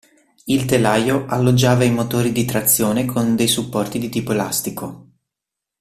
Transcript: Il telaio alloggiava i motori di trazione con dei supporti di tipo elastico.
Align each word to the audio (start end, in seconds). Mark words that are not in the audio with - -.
Il 0.45 0.65
telaio 0.65 1.27
alloggiava 1.27 1.83
i 1.83 1.91
motori 1.91 2.31
di 2.31 2.43
trazione 2.43 3.05
con 3.05 3.35
dei 3.35 3.47
supporti 3.47 3.99
di 3.99 4.09
tipo 4.09 4.31
elastico. 4.31 5.11